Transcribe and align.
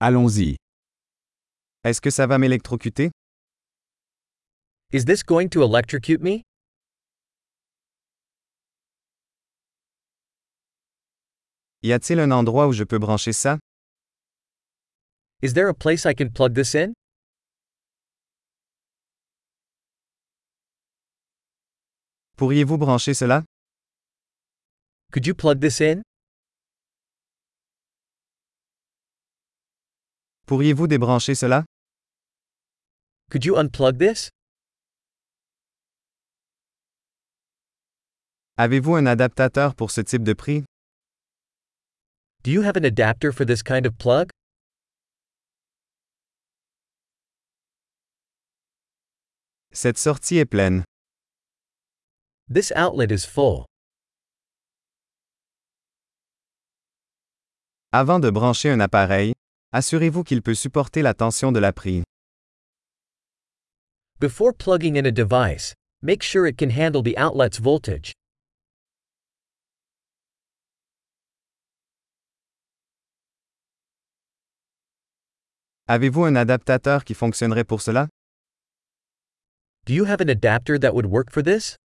Allons-y. 0.00 0.56
Est-ce 1.82 2.00
que 2.00 2.10
ça 2.10 2.26
va 2.28 2.38
m'électrocuter? 2.38 3.10
Is 4.92 5.04
this 5.04 5.24
going 5.24 5.48
to 5.48 5.62
electrocute 5.62 6.20
me? 6.22 6.44
Y 11.82 11.92
a-t-il 11.92 12.20
un 12.20 12.30
endroit 12.30 12.68
où 12.68 12.72
je 12.72 12.84
peux 12.84 12.98
brancher 12.98 13.32
ça? 13.32 13.58
Is 15.42 15.54
there 15.54 15.68
a 15.68 15.74
place 15.74 16.04
I 16.06 16.14
can 16.14 16.30
plug 16.30 16.54
this 16.54 16.74
in? 16.74 16.92
Pourriez-vous 22.36 22.78
brancher 22.78 23.14
cela? 23.14 23.42
Could 25.10 25.26
you 25.26 25.34
plug 25.34 25.60
this 25.60 25.80
in? 25.80 26.02
Pourriez-vous 30.48 30.86
débrancher 30.86 31.34
cela? 31.34 31.66
Could 33.30 33.44
you 33.44 33.56
unplug 33.56 33.98
this? 33.98 34.30
Avez-vous 38.56 38.96
un 38.96 39.04
adaptateur 39.04 39.74
pour 39.74 39.90
ce 39.90 40.00
type 40.00 40.22
de 40.22 40.32
prix? 40.32 40.64
Do 42.44 42.50
you 42.50 42.62
have 42.62 42.78
an 42.78 42.84
adapter 42.84 43.30
for 43.30 43.44
this 43.44 43.62
kind 43.62 43.84
of 43.84 43.98
plug? 43.98 44.30
Cette 49.70 49.98
sortie 49.98 50.38
est 50.38 50.46
pleine. 50.46 50.82
This 52.48 52.72
outlet 52.74 53.12
is 53.12 53.26
full. 53.26 53.66
Avant 57.92 58.18
de 58.18 58.30
brancher 58.30 58.70
un 58.70 58.80
appareil, 58.80 59.34
assurez-vous 59.72 60.24
qu'il 60.24 60.42
peut 60.42 60.54
supporter 60.54 61.02
la 61.02 61.14
tension 61.14 61.52
de 61.52 61.58
la 61.58 61.72
prise. 61.72 62.04
Before 64.20 64.52
plugging 64.52 64.96
in 64.96 65.06
a 65.06 65.12
device, 65.12 65.74
make 66.02 66.22
sure 66.22 66.46
it 66.46 66.56
can 66.56 66.70
handle 66.70 67.02
the 67.02 67.16
outlet's 67.16 67.60
voltage. 67.60 68.12
Avez-vous 75.86 76.24
un 76.24 76.36
adaptateur 76.36 77.04
qui 77.04 77.14
fonctionnerait 77.14 77.64
pour 77.64 77.80
cela? 77.80 78.08
Do 79.86 79.94
you 79.94 80.04
have 80.04 80.20
an 80.20 80.28
adapter 80.28 80.78
that 80.78 80.94
would 80.94 81.06
work 81.06 81.30
for 81.30 81.42
this? 81.42 81.76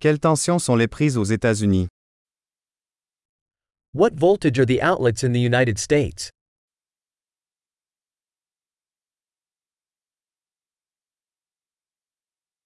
Quelles 0.00 0.20
tensions 0.20 0.58
sont 0.58 0.76
les 0.76 0.86
prises 0.86 1.16
aux 1.16 1.24
États-Unis? 1.24 1.88
What 3.98 4.12
voltage 4.14 4.60
are 4.60 4.64
the 4.64 4.80
outlets 4.80 5.24
in 5.24 5.32
the 5.32 5.40
United 5.40 5.76
States? 5.76 6.30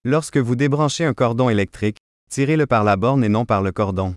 Lorsque 0.03 0.37
vous 0.37 0.55
débranchez 0.55 1.05
un 1.05 1.15
cordon 1.15 1.49
électrique, 1.49 1.97
tirez-le 2.29 2.67
par 2.67 2.83
la 2.83 2.97
borne 2.97 3.23
et 3.23 3.29
non 3.29 3.45
par 3.47 3.63
le 3.63 3.71
cordon. 3.71 4.13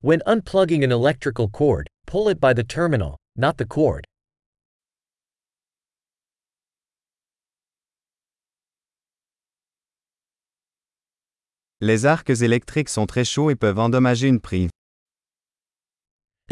When 0.00 0.22
unplugging 0.24 0.82
an 0.82 0.90
electrical 0.90 1.46
cord, 1.46 1.88
pull 2.06 2.30
it 2.30 2.40
by 2.40 2.54
the 2.54 2.64
terminal, 2.64 3.18
not 3.36 3.58
the 3.58 3.66
cord. 3.66 4.06
Les 11.82 12.06
arcs 12.06 12.40
électriques 12.40 12.88
sont 12.88 13.04
très 13.06 13.26
chauds 13.26 13.50
et 13.50 13.56
peuvent 13.56 13.78
endommager 13.78 14.28
une 14.28 14.40
prise. 14.40 14.71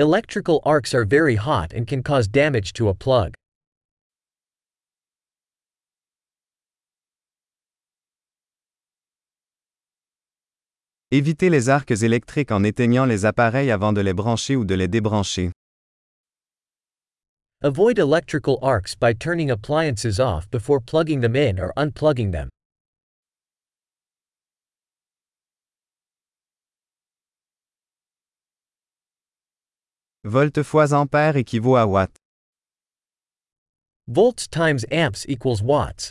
Electrical 0.00 0.62
arcs 0.64 0.94
are 0.94 1.04
very 1.04 1.36
hot 1.36 1.74
and 1.74 1.86
can 1.86 2.02
cause 2.02 2.26
damage 2.26 2.72
to 2.72 2.88
a 2.88 2.94
plug. 2.94 3.34
Évitez 11.12 11.50
les 11.50 11.68
arcs 11.68 12.02
électriques 12.02 12.50
en 12.50 12.62
éteignant 12.64 13.06
les 13.06 13.26
appareils 13.26 13.70
avant 13.70 13.92
de 13.92 14.00
les 14.00 14.14
brancher 14.14 14.56
ou 14.56 14.64
de 14.64 14.74
les 14.74 14.88
débrancher. 14.88 15.52
Avoid 17.60 17.98
electrical 17.98 18.58
arcs 18.62 18.94
by 18.94 19.12
turning 19.12 19.50
appliances 19.50 20.18
off 20.18 20.50
before 20.50 20.80
plugging 20.80 21.20
them 21.20 21.36
in 21.36 21.60
or 21.60 21.74
unplugging 21.76 22.32
them. 22.32 22.48
Volt 30.24 30.62
fois 30.62 30.92
ampère 30.92 31.36
équivaut 31.36 31.76
à 31.76 31.86
watt. 31.86 32.10
Volts 34.06 34.50
times 34.50 34.84
amps 34.92 35.24
equals 35.26 35.62
watts. 35.62 36.10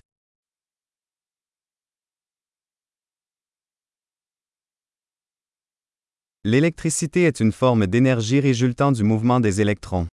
L'électricité 6.44 7.26
est 7.26 7.40
une 7.40 7.52
forme 7.52 7.86
d'énergie 7.86 8.40
résultant 8.40 8.92
du 8.92 9.04
mouvement 9.04 9.40
des 9.40 9.62
électrons. 9.62 10.08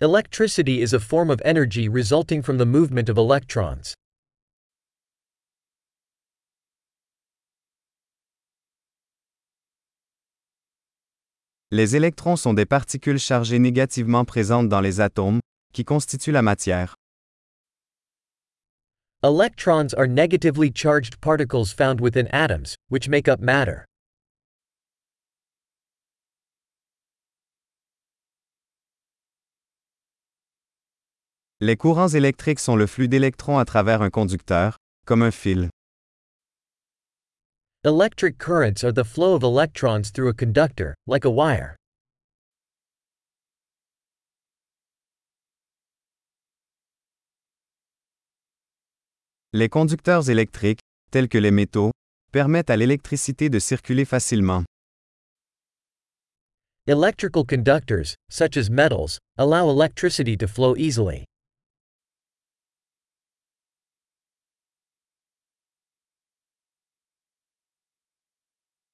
Electricity 0.00 0.82
is 0.82 0.92
a 0.92 1.00
form 1.00 1.30
of 1.30 1.40
energy 1.42 1.88
resulting 1.88 2.42
from 2.42 2.58
the 2.58 2.66
movement 2.66 3.08
of 3.08 3.16
electrons. 3.16 3.94
Les 11.72 11.94
électrons 11.94 12.34
sont 12.34 12.52
des 12.52 12.66
particules 12.66 13.20
chargées 13.20 13.60
négativement 13.60 14.24
présentes 14.24 14.68
dans 14.68 14.80
les 14.80 15.00
atomes, 15.00 15.38
qui 15.72 15.84
constituent 15.84 16.32
la 16.32 16.42
matière. 16.42 16.96
Electrons 19.22 19.94
are 19.96 20.08
negatively 20.08 20.72
charged 20.74 21.20
particles 21.20 21.72
found 21.72 22.00
within 22.00 22.26
atoms, 22.32 22.74
which 22.88 23.08
make 23.08 23.28
up 23.28 23.38
matter. 23.40 23.84
Les 31.60 31.76
courants 31.76 32.08
électriques 32.08 32.58
sont 32.58 32.74
le 32.74 32.88
flux 32.88 33.06
d'électrons 33.06 33.58
à 33.58 33.64
travers 33.64 34.02
un 34.02 34.10
conducteur, 34.10 34.76
comme 35.06 35.22
un 35.22 35.30
fil. 35.30 35.68
Electric 37.82 38.36
currents 38.36 38.84
are 38.84 38.92
the 38.92 39.02
flow 39.02 39.34
of 39.34 39.42
electrons 39.42 40.10
through 40.10 40.28
a 40.28 40.34
conductor, 40.34 40.94
like 41.06 41.24
a 41.24 41.30
wire. 41.30 41.76
Les 49.54 49.70
conducteurs 49.70 50.28
électriques, 50.28 50.80
tels 51.10 51.26
que 51.26 51.38
les 51.38 51.50
métaux, 51.50 51.90
permettent 52.32 52.68
à 52.68 52.76
l'électricité 52.76 53.48
de 53.48 53.58
circuler 53.58 54.04
facilement. 54.04 54.66
Electrical 56.86 57.44
conductors, 57.44 58.14
such 58.28 58.58
as 58.58 58.68
metals, 58.68 59.18
allow 59.38 59.70
electricity 59.70 60.36
to 60.36 60.46
flow 60.46 60.76
easily. 60.76 61.24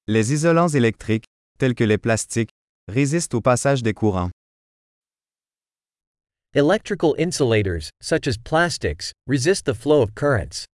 Les 0.09 0.31
isolants 0.31 0.69
électriques, 0.69 1.25
tels 1.59 1.75
que 1.75 1.83
les 1.83 1.97
plastiques, 1.97 2.51
résistent 2.87 3.33
au 3.33 3.41
passage 3.41 3.83
des 3.83 3.93
courants. 3.93 4.29
Electrical 6.53 7.13
insulators, 7.19 7.89
such 8.01 8.25
as 8.25 8.37
plastics, 8.37 9.11
resist 9.27 9.65
the 9.65 9.73
flow 9.73 10.01
of 10.01 10.15
currents. 10.15 10.65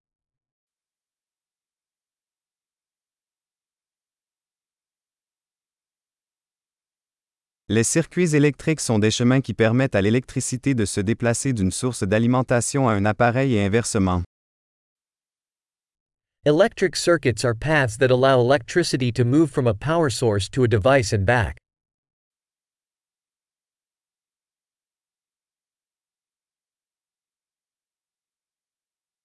Les 7.70 7.84
circuits 7.84 8.36
électriques 8.36 8.82
sont 8.82 9.00
des 9.00 9.10
chemins 9.10 9.42
qui 9.42 9.56
permettent 9.56 9.96
à 9.96 10.02
l'électricité 10.04 10.76
de 10.76 10.86
se 10.86 11.02
déplacer 11.02 11.54
d'une 11.54 11.72
source 11.72 12.04
d'alimentation 12.04 12.88
à 12.88 12.94
un 12.94 13.06
appareil 13.06 13.56
et 13.56 13.66
inversement. 13.66 14.22
Electric 16.46 16.98
circuits 16.98 17.46
are 17.46 17.54
paths 17.54 17.96
that 17.96 18.12
allow 18.12 18.38
electricity 18.38 19.14
to 19.14 19.24
move 19.24 19.50
from 19.50 19.66
a 19.66 19.74
power 19.74 20.10
source 20.10 20.50
to 20.50 20.66
a 20.66 20.68
device 20.68 21.14
and 21.14 21.26
back. 21.26 21.56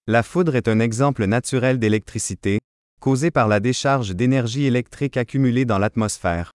La 0.07 0.23
foudre 0.23 0.55
est 0.55 0.69
un 0.69 0.79
exemple 0.79 1.27
naturel 1.27 1.81
d'électricité, 1.81 2.61
causée 3.01 3.33
par 3.33 3.49
la 3.49 3.59
décharge 3.59 4.15
d'énergie 4.15 4.67
électrique 4.67 5.17
accumulée 5.17 5.65
dans 5.65 5.79
l'atmosphère. 5.79 6.53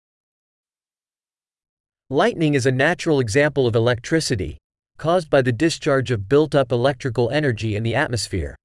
Lightning 2.11 2.53
is 2.53 2.67
a 2.67 2.71
natural 2.71 3.19
example 3.19 3.65
of 3.65 3.75
electricity, 3.75 4.57
caused 4.99 5.27
by 5.27 5.41
the 5.41 5.51
discharge 5.51 6.11
of 6.11 6.29
built 6.29 6.53
up 6.53 6.71
electrical 6.71 7.31
energy 7.31 7.75
in 7.75 7.81
the 7.81 7.95
atmosphere. 7.95 8.55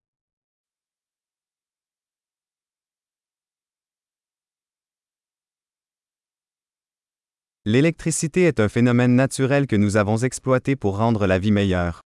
L'électricité 7.68 8.44
est 8.44 8.60
un 8.60 8.68
phénomène 8.68 9.16
naturel 9.16 9.66
que 9.66 9.74
nous 9.74 9.96
avons 9.96 10.18
exploité 10.18 10.76
pour 10.76 10.98
rendre 10.98 11.26
la 11.26 11.40
vie 11.40 11.50
meilleure. 11.50 12.00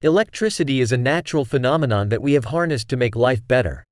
Electricity 0.00 0.80
is 0.80 0.90
a 0.90 0.96
natural 0.96 1.44
phenomenon 1.44 2.08
that 2.08 2.22
we 2.22 2.32
have 2.32 2.46
harnessed 2.46 2.88
to 2.88 2.96
make 2.96 3.14
life 3.14 3.46
better. 3.46 3.84